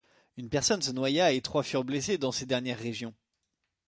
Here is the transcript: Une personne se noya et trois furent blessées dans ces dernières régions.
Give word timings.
Une 0.35 0.49
personne 0.49 0.81
se 0.81 0.89
noya 0.91 1.31
et 1.31 1.39
trois 1.41 1.61
furent 1.61 1.83
blessées 1.83 2.17
dans 2.17 2.31
ces 2.31 2.47
dernières 2.47 2.79
régions. 2.79 3.13